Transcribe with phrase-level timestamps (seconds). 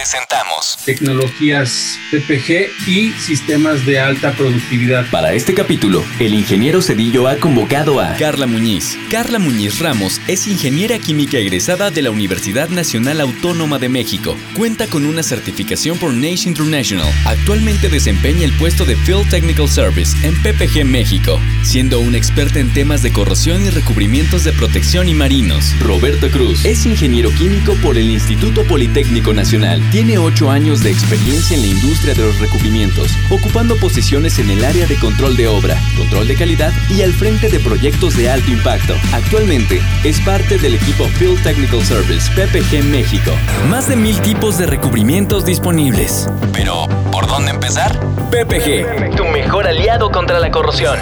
[0.00, 5.04] presentamos tecnologías PPG y sistemas de alta productividad.
[5.10, 8.96] Para este capítulo, el ingeniero Cedillo ha convocado a Carla Muñiz.
[9.10, 14.38] Carla Muñiz Ramos es ingeniera química egresada de la Universidad Nacional Autónoma de México.
[14.56, 17.12] Cuenta con una certificación por NACE International.
[17.26, 22.72] Actualmente desempeña el puesto de Field Technical Service en PPG México, siendo una experta en
[22.72, 25.78] temas de corrosión y recubrimientos de protección y marinos.
[25.80, 29.89] Roberto Cruz es ingeniero químico por el Instituto Politécnico Nacional.
[29.90, 34.64] Tiene 8 años de experiencia en la industria de los recubrimientos, ocupando posiciones en el
[34.64, 38.52] área de control de obra, control de calidad y al frente de proyectos de alto
[38.52, 38.94] impacto.
[39.12, 43.32] Actualmente es parte del equipo Field Technical Service PPG México.
[43.68, 46.28] Más de mil tipos de recubrimientos disponibles.
[46.52, 47.98] Pero, ¿por dónde empezar?
[48.30, 49.16] PPG.
[49.16, 51.00] Tu mejor aliado contra la corrosión.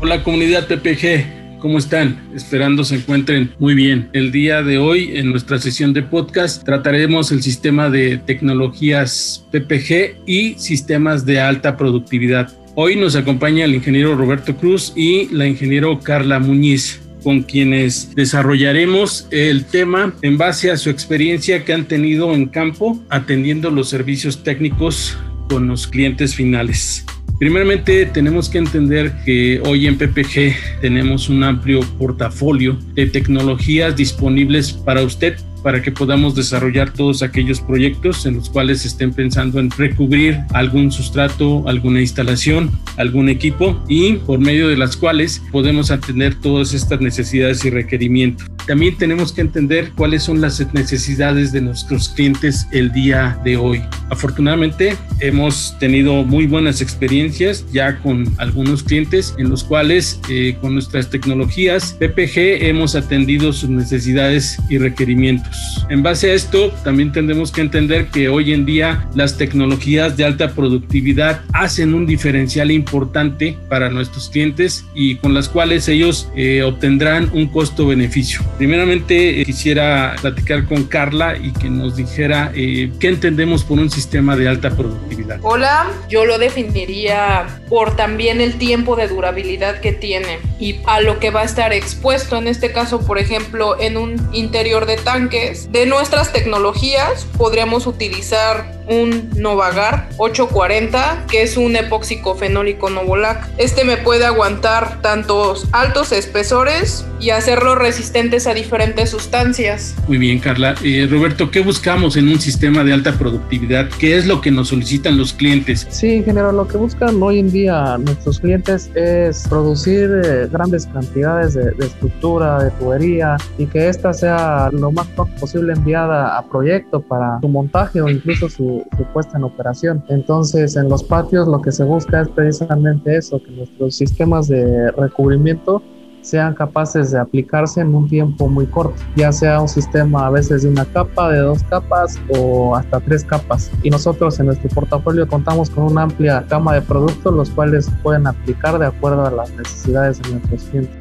[0.00, 1.33] Hola comunidad PPG,
[1.64, 2.20] ¿cómo están?
[2.34, 4.10] Esperando se encuentren muy bien.
[4.12, 10.16] El día de hoy en nuestra sesión de podcast trataremos el sistema de tecnologías PPG
[10.26, 12.52] y sistemas de alta productividad.
[12.74, 19.26] Hoy nos acompaña el ingeniero Roberto Cruz y la ingeniero Carla Muñiz con quienes desarrollaremos
[19.30, 24.44] el tema en base a su experiencia que han tenido en campo atendiendo los servicios
[24.44, 25.16] técnicos
[25.48, 27.06] con los clientes finales.
[27.38, 34.72] Primeramente tenemos que entender que hoy en PPG tenemos un amplio portafolio de tecnologías disponibles
[34.72, 39.70] para usted para que podamos desarrollar todos aquellos proyectos en los cuales estén pensando en
[39.70, 46.34] recubrir algún sustrato, alguna instalación, algún equipo y por medio de las cuales podemos atender
[46.34, 48.46] todas estas necesidades y requerimientos.
[48.66, 53.82] También tenemos que entender cuáles son las necesidades de nuestros clientes el día de hoy.
[54.08, 60.74] Afortunadamente hemos tenido muy buenas experiencias ya con algunos clientes en los cuales eh, con
[60.74, 65.84] nuestras tecnologías PPG hemos atendido sus necesidades y requerimientos.
[65.90, 70.24] En base a esto, también tendremos que entender que hoy en día las tecnologías de
[70.24, 76.62] alta productividad hacen un diferencial importante para nuestros clientes y con las cuales ellos eh,
[76.62, 78.40] obtendrán un costo-beneficio.
[78.56, 83.90] Primeramente, eh, quisiera platicar con Carla y que nos dijera eh, qué entendemos por un
[83.90, 85.40] sistema de alta productividad.
[85.42, 91.18] Hola, yo lo definiría por también el tiempo de durabilidad que tiene y a lo
[91.18, 95.72] que va a estar expuesto, en este caso, por ejemplo, en un interior de tanques.
[95.72, 103.48] De nuestras tecnologías podríamos utilizar un Novagar 840, que es un epóxico fenólico Novolac.
[103.58, 109.94] Este me puede aguantar tantos altos espesores y hacerlo resistentes a diferentes sustancias.
[110.08, 110.74] Muy bien, Carla.
[110.84, 113.88] Eh, Roberto, ¿qué buscamos en un sistema de alta productividad?
[113.98, 115.86] ¿Qué es lo que nos solicitan los clientes?
[115.90, 121.54] Sí, ingeniero, lo que buscan hoy en día nuestros clientes es producir eh, grandes cantidades
[121.54, 126.42] de, de estructura, de tubería y que ésta sea lo más pronto posible enviada a
[126.46, 130.04] proyecto para su montaje o incluso su, su puesta en operación.
[130.08, 134.90] Entonces, en los patios lo que se busca es precisamente eso, que nuestros sistemas de
[134.92, 135.82] recubrimiento
[136.24, 140.62] sean capaces de aplicarse en un tiempo muy corto, ya sea un sistema a veces
[140.62, 143.70] de una capa, de dos capas o hasta tres capas.
[143.82, 148.26] Y nosotros en nuestro portafolio contamos con una amplia gama de productos los cuales pueden
[148.26, 150.96] aplicar de acuerdo a las necesidades de nuestros clientes.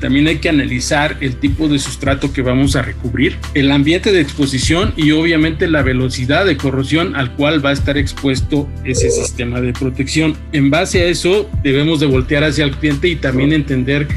[0.00, 4.20] También hay que analizar el tipo de sustrato que vamos a recubrir, el ambiente de
[4.20, 9.60] exposición y obviamente la velocidad de corrosión al cual va a estar expuesto ese sistema
[9.60, 10.36] de protección.
[10.52, 14.08] En base a eso debemos de voltear hacia el cliente y también entender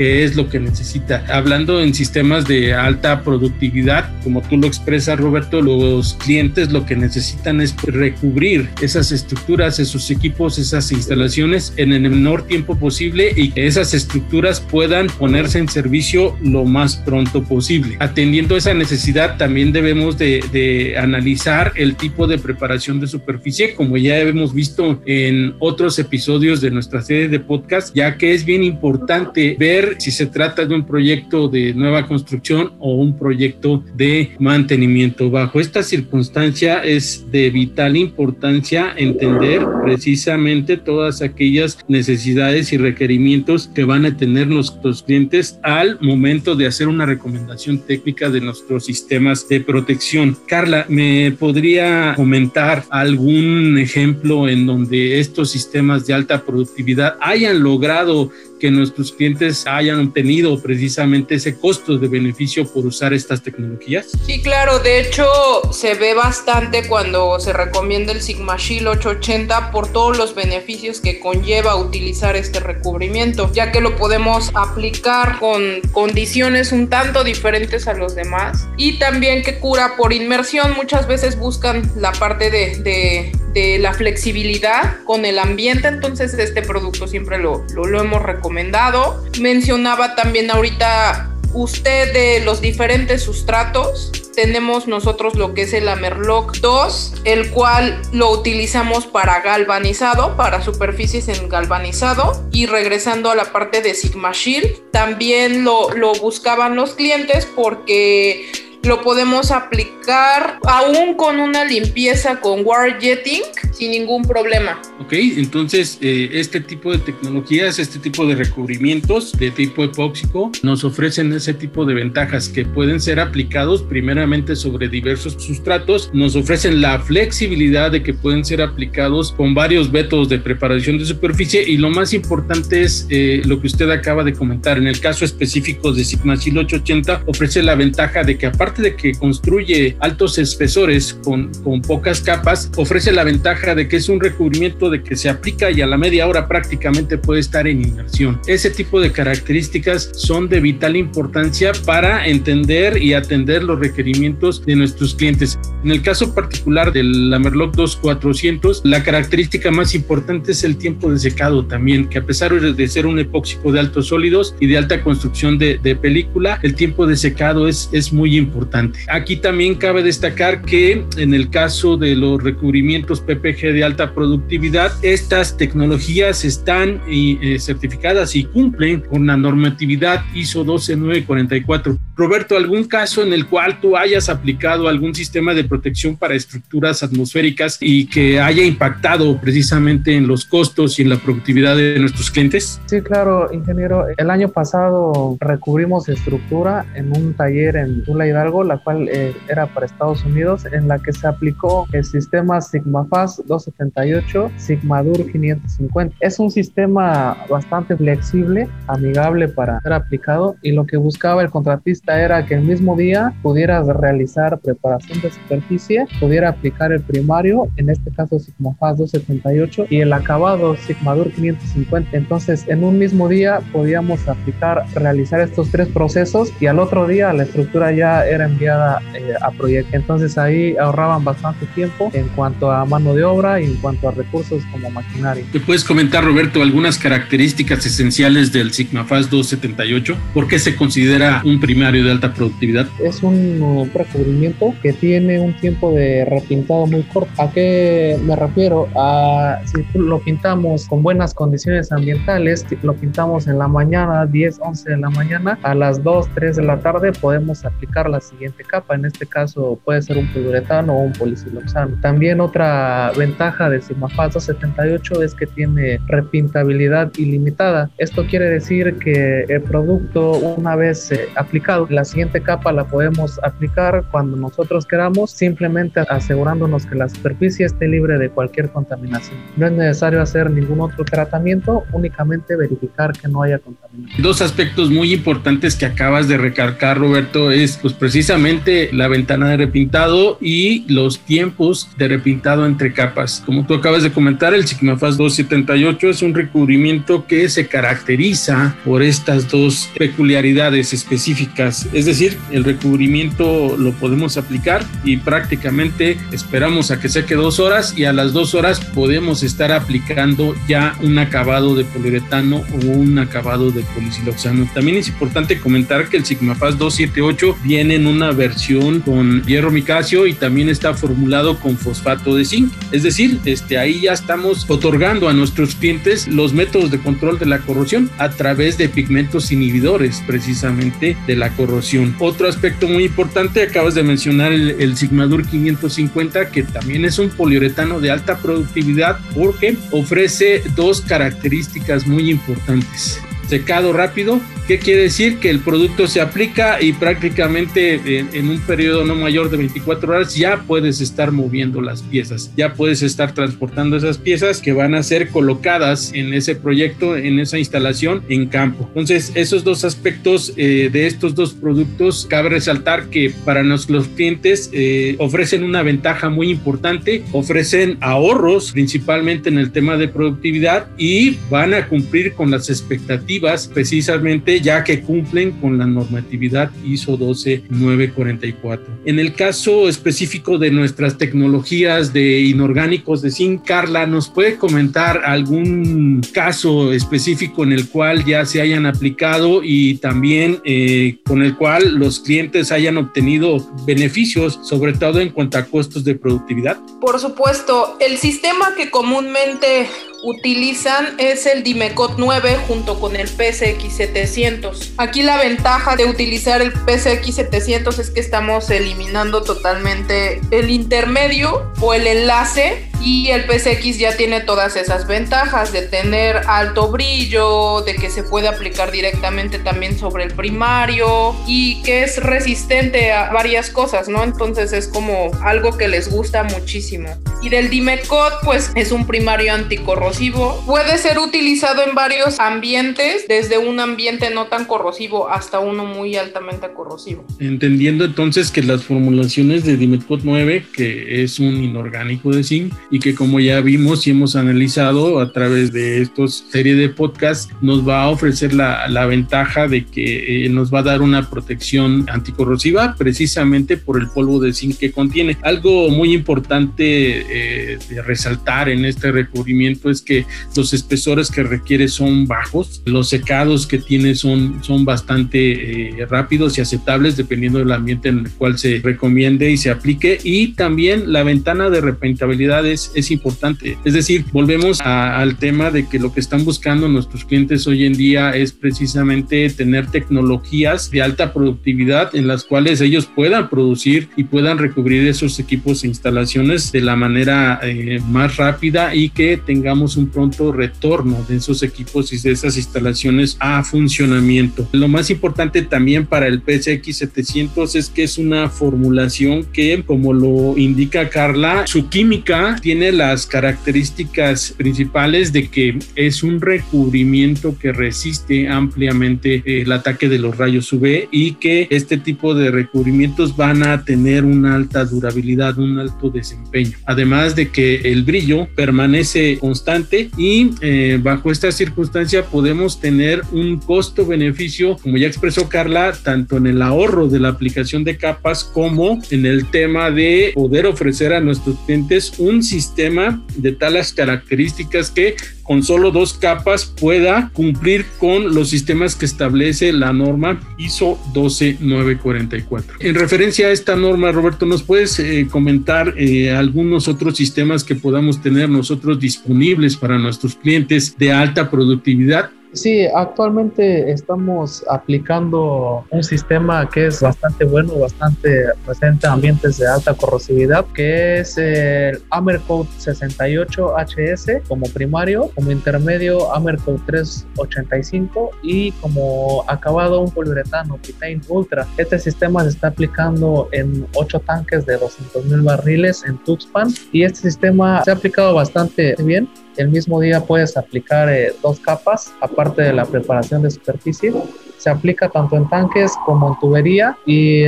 [0.00, 1.24] qué es lo que necesita.
[1.28, 6.96] Hablando en sistemas de alta productividad, como tú lo expresas Roberto, los clientes lo que
[6.96, 13.50] necesitan es recubrir esas estructuras, esos equipos, esas instalaciones en el menor tiempo posible y
[13.50, 17.96] que esas estructuras puedan poner ponerse en servicio lo más pronto posible.
[18.00, 23.96] Atendiendo esa necesidad, también debemos de, de analizar el tipo de preparación de superficie, como
[23.96, 28.64] ya hemos visto en otros episodios de nuestra serie de podcast, ya que es bien
[28.64, 34.30] importante ver si se trata de un proyecto de nueva construcción o un proyecto de
[34.38, 35.30] mantenimiento.
[35.30, 43.84] Bajo esta circunstancia es de vital importancia entender precisamente todas aquellas necesidades y requerimientos que
[43.84, 49.48] van a tener nuestros clientes al momento de hacer una recomendación técnica de nuestros sistemas
[49.48, 50.36] de protección.
[50.46, 58.30] Carla, ¿me podría comentar algún ejemplo en donde estos sistemas de alta productividad hayan logrado
[58.60, 64.06] que nuestros clientes hayan obtenido precisamente ese costo de beneficio por usar estas tecnologías?
[64.24, 65.26] Sí, claro, de hecho
[65.72, 71.18] se ve bastante cuando se recomienda el Sigma Shield 880 por todos los beneficios que
[71.18, 77.94] conlleva utilizar este recubrimiento, ya que lo podemos aplicar con condiciones un tanto diferentes a
[77.94, 83.32] los demás y también que cura por inmersión, muchas veces buscan la parte de, de,
[83.52, 89.24] de la flexibilidad con el ambiente, entonces este producto siempre lo, lo, hemos recomendado.
[89.40, 94.12] Mencionaba también ahorita usted de los diferentes sustratos.
[94.34, 100.62] Tenemos nosotros lo que es el Amerlock 2, el cual lo utilizamos para galvanizado, para
[100.62, 102.40] superficies en galvanizado.
[102.52, 108.69] Y regresando a la parte de Sigma Shield, también lo, lo buscaban los clientes porque
[108.82, 113.42] lo podemos aplicar aún con una limpieza con wire jetting
[113.72, 114.80] sin ningún problema.
[114.98, 120.84] Ok, entonces eh, este tipo de tecnologías, este tipo de recubrimientos de tipo epóxico nos
[120.84, 126.80] ofrecen ese tipo de ventajas que pueden ser aplicados primeramente sobre diversos sustratos, nos ofrecen
[126.80, 131.76] la flexibilidad de que pueden ser aplicados con varios métodos de preparación de superficie y
[131.76, 134.78] lo más importante es eh, lo que usted acaba de comentar.
[134.78, 139.12] En el caso específico de Sigmasil 880 ofrece la ventaja de que aparte de que
[139.12, 144.90] construye altos espesores con, con pocas capas, ofrece la ventaja de que es un recubrimiento
[144.90, 148.40] de que se aplica y a la media hora prácticamente puede estar en inmersión.
[148.46, 154.76] Ese tipo de características son de vital importancia para entender y atender los requerimientos de
[154.76, 155.58] nuestros clientes.
[155.82, 161.18] En el caso particular del Amerlock 2400, la característica más importante es el tiempo de
[161.18, 165.02] secado también, que a pesar de ser un epóxico de altos sólidos y de alta
[165.02, 168.60] construcción de, película, el tiempo de secado es, es muy importante
[169.08, 174.92] Aquí también cabe destacar que en el caso de los recubrimientos PPG de alta productividad,
[175.02, 181.98] estas tecnologías están eh, certificadas y cumplen con la normatividad ISO 12944.
[182.16, 187.02] Roberto, ¿algún caso en el cual tú hayas aplicado algún sistema de protección para estructuras
[187.02, 192.30] atmosféricas y que haya impactado precisamente en los costos y en la productividad de nuestros
[192.30, 192.80] clientes?
[192.86, 194.06] Sí, claro, ingeniero.
[194.18, 199.66] El año pasado recubrimos estructura en un taller en Tula Hidalgo la cual eh, era
[199.66, 206.16] para Estados Unidos, en la que se aplicó el sistema SigmaFast 278, Sigmadur 550.
[206.20, 212.20] Es un sistema bastante flexible, amigable para ser aplicado y lo que buscaba el contratista
[212.20, 217.90] era que el mismo día pudieras realizar preparación de superficie, pudiera aplicar el primario, en
[217.90, 222.16] este caso SigmaFast 278 y el acabado Sigmadur 550.
[222.16, 227.32] Entonces, en un mismo día podíamos aplicar, realizar estos tres procesos y al otro día
[227.32, 229.96] la estructura ya era enviada eh, a proyecto.
[229.96, 234.12] Entonces ahí ahorraban bastante tiempo en cuanto a mano de obra y en cuanto a
[234.12, 235.44] recursos como maquinaria.
[235.52, 240.16] ¿Te puedes comentar, Roberto, algunas características esenciales del SigmaFast 278?
[240.34, 242.88] ¿Por qué se considera un primario de alta productividad?
[243.02, 247.30] Es un recubrimiento que tiene un tiempo de repintado muy corto.
[247.38, 248.88] ¿A qué me refiero?
[248.96, 254.90] A si lo pintamos con buenas condiciones ambientales, lo pintamos en la mañana, 10, 11
[254.90, 258.94] de la mañana, a las 2, 3 de la tarde podemos aplicar las siguiente capa.
[258.94, 261.96] En este caso puede ser un poliuretano o un polisiloxano.
[262.00, 267.90] También otra ventaja de Sigmafast 278 es que tiene repintabilidad ilimitada.
[267.98, 273.40] Esto quiere decir que el producto una vez eh, aplicado, la siguiente capa la podemos
[273.42, 279.38] aplicar cuando nosotros queramos, simplemente asegurándonos que la superficie esté libre de cualquier contaminación.
[279.56, 284.22] No es necesario hacer ningún otro tratamiento, únicamente verificar que no haya contaminación.
[284.22, 289.56] Dos aspectos muy importantes que acabas de recalcar, Roberto, es pues precisamente la ventana de
[289.56, 293.42] repintado y los tiempos de repintado entre capas.
[293.46, 299.02] Como tú acabas de comentar, el Sigmafast 278 es un recubrimiento que se caracteriza por
[299.02, 301.88] estas dos peculiaridades específicas.
[301.94, 307.94] Es decir, el recubrimiento lo podemos aplicar y prácticamente esperamos a que seque dos horas
[307.96, 313.16] y a las dos horas podemos estar aplicando ya un acabado de poliuretano o un
[313.16, 314.68] acabado de polisiloxano.
[314.74, 320.26] También es importante comentar que el Sigmafast 278 viene en una versión con hierro micacio
[320.26, 322.72] y también está formulado con fosfato de zinc.
[322.90, 327.46] Es decir, este, ahí ya estamos otorgando a nuestros clientes los métodos de control de
[327.46, 332.16] la corrosión a través de pigmentos inhibidores precisamente de la corrosión.
[332.18, 337.28] Otro aspecto muy importante, acabas de mencionar el, el Sigmadur 550, que también es un
[337.28, 343.20] poliuretano de alta productividad porque ofrece dos características muy importantes
[343.50, 344.40] secado rápido.
[344.68, 345.38] ¿Qué quiere decir?
[345.38, 350.36] Que el producto se aplica y prácticamente en, un periodo no mayor de 24 horas
[350.36, 355.02] ya puedes estar moviendo las piezas, ya puedes estar transportando esas piezas que van a
[355.02, 358.84] ser colocadas en ese proyecto, en esa instalación en campo.
[358.88, 364.70] Entonces, esos dos aspectos eh, de estos dos productos, cabe resaltar que para nuestros clientes
[364.72, 371.38] eh, ofrecen una ventaja muy importante, ofrecen ahorros principalmente en el tema de productividad y
[371.50, 373.39] van a cumplir con las expectativas
[373.72, 379.00] precisamente ya que cumplen con la normatividad ISO 12944.
[379.04, 385.22] En el caso específico de nuestras tecnologías de inorgánicos de zinc, Carla, ¿nos puede comentar
[385.24, 391.56] algún caso específico en el cual ya se hayan aplicado y también eh, con el
[391.56, 396.78] cual los clientes hayan obtenido beneficios, sobre todo en cuanto a costos de productividad?
[397.00, 399.86] Por supuesto, el sistema que comúnmente
[400.22, 404.92] utilizan es el Dimecot 9 junto con el PSX 700.
[404.96, 411.70] Aquí la ventaja de utilizar el PSX 700 es que estamos eliminando totalmente el intermedio
[411.80, 417.82] o el enlace y el PSX ya tiene todas esas ventajas de tener alto brillo,
[417.82, 423.32] de que se puede aplicar directamente también sobre el primario y que es resistente a
[423.32, 424.22] varias cosas, ¿no?
[424.22, 427.08] Entonces es como algo que les gusta muchísimo.
[427.42, 430.62] Y del Dimecot pues es un primario anticorrosivo.
[430.66, 436.16] Puede ser utilizado en varios ambientes, desde un ambiente no tan corrosivo hasta uno muy
[436.16, 437.24] altamente corrosivo.
[437.38, 442.98] Entendiendo entonces que las formulaciones de Dimecot 9, que es un inorgánico de zinc, y
[442.98, 447.86] que como ya vimos y hemos analizado a través de estos serie de podcasts, nos
[447.86, 452.06] va a ofrecer la, la ventaja de que eh, nos va a dar una protección
[452.10, 455.36] anticorrosiva precisamente por el polvo de zinc que contiene.
[455.42, 461.88] Algo muy importante eh, de resaltar en este recubrimiento es que los espesores que requiere
[461.88, 467.72] son bajos, los secados que tiene son, son bastante eh, rápidos y aceptables dependiendo del
[467.72, 472.66] ambiente en el cual se recomiende y se aplique y también la ventana de repentabilidad
[472.66, 473.76] es es, importante.
[473.84, 477.94] Es decir, volvemos al tema de que lo que están buscando nuestros clientes hoy en
[477.94, 484.24] día es precisamente tener tecnologías de alta productividad en las cuales ellos puedan producir y
[484.24, 489.96] puedan recubrir esos equipos e instalaciones de la manera eh, más rápida y que tengamos
[489.96, 494.68] un pronto retorno de esos equipos y de esas instalaciones a funcionamiento.
[494.72, 500.12] Lo más importante también para el PSX 700 es que es una formulación que, como
[500.12, 507.72] lo indica Carla, su química tiene las características principales de que es un recubrimiento que
[507.72, 513.64] resiste ampliamente el ataque de los rayos UV y que este tipo de recubrimientos van
[513.64, 516.78] a tener una alta durabilidad, un alto desempeño.
[516.86, 523.58] Además de que el brillo permanece constante y eh, bajo esta circunstancia podemos tener un
[523.58, 529.02] costo-beneficio, como ya expresó Carla, tanto en el ahorro de la aplicación de capas como
[529.10, 534.90] en el tema de poder ofrecer a nuestros clientes un sistema sistema de tales características
[534.90, 540.98] que con solo dos capas pueda cumplir con los sistemas que establece la norma ISO
[541.14, 542.76] 12944.
[542.80, 547.74] En referencia a esta norma, Roberto, ¿nos puedes eh, comentar eh, algunos otros sistemas que
[547.74, 552.30] podamos tener nosotros disponibles para nuestros clientes de alta productividad?
[552.52, 559.68] Sí, actualmente estamos aplicando un sistema que es bastante bueno, bastante presente en ambientes de
[559.68, 568.72] alta corrosividad, que es el Amercode 68 HS como primario, como intermedio Amercode 385 y
[568.72, 571.68] como acabado un poliuretano Pitane Ultra.
[571.76, 577.04] Este sistema se está aplicando en 8 tanques de 200 mil barriles en Tuxpan y
[577.04, 582.12] este sistema se ha aplicado bastante bien el mismo día puedes aplicar eh, dos capas,
[582.20, 584.12] aparte de la preparación de superficie.
[584.60, 587.42] Se aplica tanto en tanques como en tubería y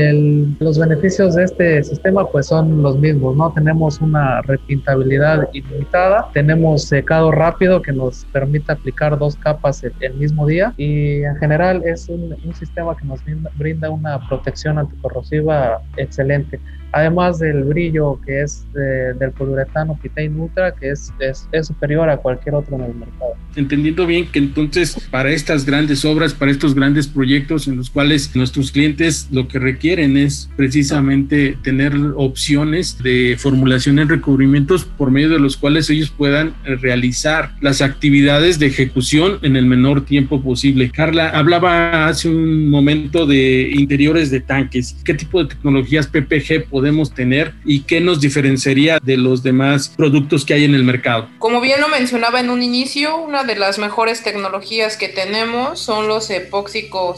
[0.59, 3.52] los beneficios de este sistema pues son los mismos, ¿no?
[3.52, 10.14] Tenemos una repintabilidad ilimitada, tenemos secado rápido que nos permite aplicar dos capas el, el
[10.14, 13.21] mismo día y en general es un, un sistema que nos
[13.57, 16.59] brinda una protección anticorrosiva excelente
[16.92, 22.19] además del brillo que es del poliuretano Pitane Ultra, que es, es, es, superior a
[22.19, 23.35] cualquier otro en el mercado.
[23.57, 28.35] Entendiendo bien que entonces para estas grandes obras, para estos grandes proyectos en los cuales
[28.35, 35.28] nuestros clientes lo que requieren es precisamente tener opciones de formulación en recubrimientos por medio
[35.30, 40.90] de los cuales ellos puedan realizar las actividades de ejecución en el menor tiempo posible.
[40.90, 44.97] Carla, hablaba hace un momento de interiores de tanques.
[45.04, 50.44] ¿Qué tipo de tecnologías PPG podemos tener y qué nos diferenciaría de los demás productos
[50.44, 51.28] que hay en el mercado.
[51.38, 56.09] Como bien lo mencionaba en un inicio, una de las mejores tecnologías que tenemos son
[56.09, 56.30] los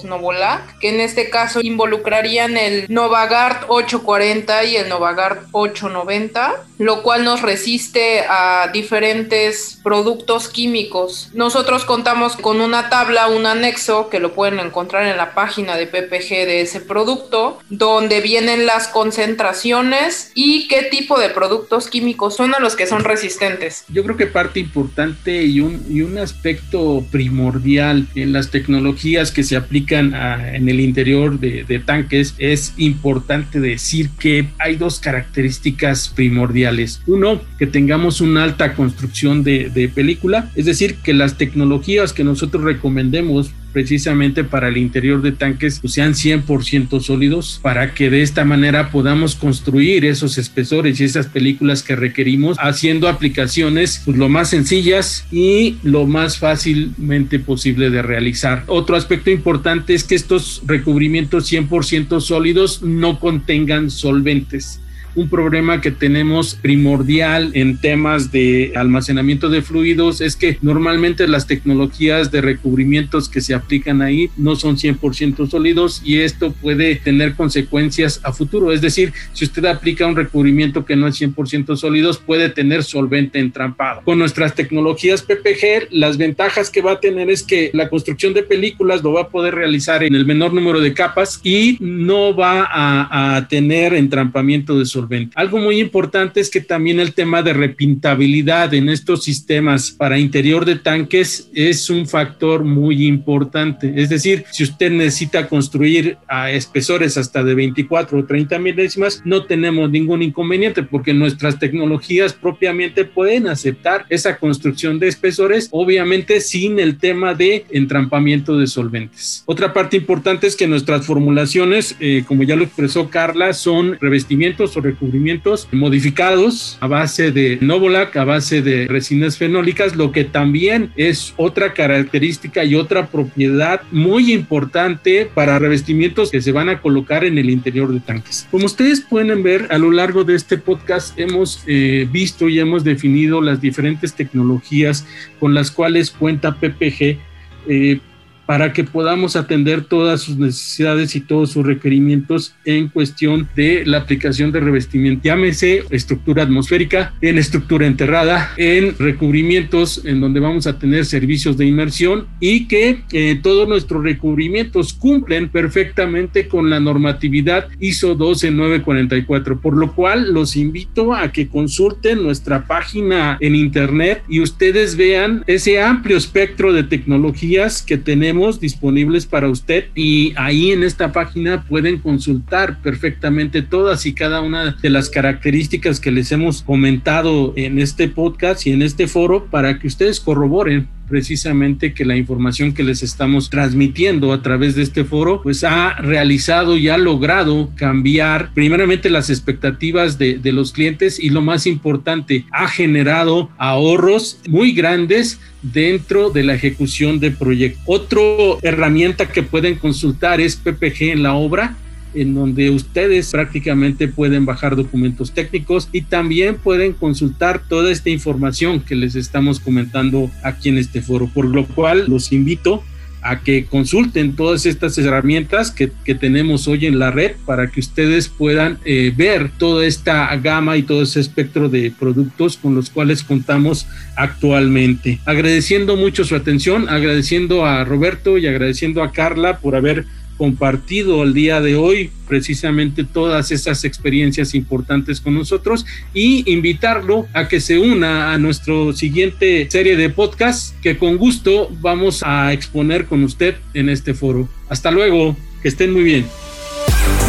[0.04, 7.24] Novolac, que en este caso involucrarían el Novagard 840 y el Novagard 890, lo cual
[7.24, 11.30] nos resiste a diferentes productos químicos.
[11.34, 15.86] Nosotros contamos con una tabla, un anexo que lo pueden encontrar en la página de
[15.86, 22.54] PPG de ese producto, donde vienen las concentraciones y qué tipo de productos químicos son
[22.54, 23.84] a los que son resistentes.
[23.88, 29.44] Yo creo que parte importante y un, y un aspecto primordial en las tecnologías que
[29.44, 30.14] se aplican
[30.54, 37.02] en el interior de, de tanques es importante decir que hay dos características primordiales.
[37.06, 42.24] Uno, que tengamos una alta construcción de, de película, es decir, que las tecnologías que
[42.24, 48.22] nosotros recomendemos precisamente para el interior de tanques pues, sean 100% sólidos para que de
[48.22, 54.30] esta manera podamos construir esos espesores y esas películas que requerimos haciendo aplicaciones pues, lo
[54.30, 58.64] más sencillas y lo más fácilmente posible de realizar.
[58.68, 64.80] Otro aspecto importante es que estos recubrimientos 100% sólidos no contengan solventes
[65.14, 71.46] un problema que tenemos primordial en temas de almacenamiento de fluidos es que normalmente las
[71.46, 77.34] tecnologías de recubrimientos que se aplican ahí no son 100% sólidos y esto puede tener
[77.34, 78.72] consecuencias a futuro.
[78.72, 83.38] Es decir, si usted aplica un recubrimiento que no es 100% sólidos, puede tener solvente
[83.38, 84.02] entrampado.
[84.04, 88.42] Con nuestras tecnologías PPG, las ventajas que va a tener es que la construcción de
[88.42, 92.64] películas lo va a poder realizar en el menor número de capas y no va
[92.64, 95.03] a, a tener entrampamiento de solvente
[95.34, 100.64] algo muy importante es que también el tema de repintabilidad en estos sistemas para interior
[100.64, 103.92] de tanques es un factor muy importante.
[103.96, 109.44] Es decir, si usted necesita construir a espesores hasta de 24 o 30 milésimas, no
[109.44, 116.78] tenemos ningún inconveniente porque nuestras tecnologías propiamente pueden aceptar esa construcción de espesores, obviamente sin
[116.78, 119.42] el tema de entrampamiento de solventes.
[119.46, 124.76] Otra parte importante es que nuestras formulaciones, eh, como ya lo expresó Carla, son revestimientos
[124.76, 130.90] o cubrimientos modificados a base de Novolac, a base de resinas fenólicas, lo que también
[130.96, 137.24] es otra característica y otra propiedad muy importante para revestimientos que se van a colocar
[137.24, 138.46] en el interior de tanques.
[138.50, 142.84] Como ustedes pueden ver, a lo largo de este podcast hemos eh, visto y hemos
[142.84, 145.06] definido las diferentes tecnologías
[145.40, 147.18] con las cuales cuenta PPG.
[147.66, 148.00] Eh,
[148.46, 153.98] para que podamos atender todas sus necesidades y todos sus requerimientos en cuestión de la
[153.98, 155.22] aplicación de revestimiento.
[155.24, 161.66] Llámese estructura atmosférica, en estructura enterrada, en recubrimientos en donde vamos a tener servicios de
[161.66, 169.76] inmersión y que eh, todos nuestros recubrimientos cumplen perfectamente con la normatividad ISO 12944, por
[169.76, 175.80] lo cual los invito a que consulten nuestra página en internet y ustedes vean ese
[175.80, 181.98] amplio espectro de tecnologías que tenemos disponibles para usted y ahí en esta página pueden
[181.98, 188.08] consultar perfectamente todas y cada una de las características que les hemos comentado en este
[188.08, 193.02] podcast y en este foro para que ustedes corroboren precisamente que la información que les
[193.02, 199.10] estamos transmitiendo a través de este foro pues ha realizado y ha logrado cambiar primeramente
[199.10, 205.40] las expectativas de, de los clientes y lo más importante ha generado ahorros muy grandes
[205.62, 207.82] dentro de la ejecución de proyectos.
[207.86, 208.20] Otra
[208.62, 211.76] herramienta que pueden consultar es PPG en la obra
[212.14, 218.80] en donde ustedes prácticamente pueden bajar documentos técnicos y también pueden consultar toda esta información
[218.80, 222.82] que les estamos comentando aquí en este foro, por lo cual los invito
[223.24, 227.80] a que consulten todas estas herramientas que, que tenemos hoy en la red para que
[227.80, 232.90] ustedes puedan eh, ver toda esta gama y todo ese espectro de productos con los
[232.90, 235.20] cuales contamos actualmente.
[235.24, 240.04] Agradeciendo mucho su atención, agradeciendo a Roberto y agradeciendo a Carla por haber
[240.36, 247.48] compartido el día de hoy precisamente todas esas experiencias importantes con nosotros y invitarlo a
[247.48, 253.06] que se una a nuestro siguiente serie de podcast que con gusto vamos a exponer
[253.06, 254.48] con usted en este foro.
[254.68, 256.26] Hasta luego, que estén muy bien.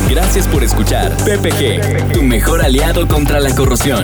[0.09, 4.03] Gracias por escuchar PPG, tu mejor aliado contra la corrosión.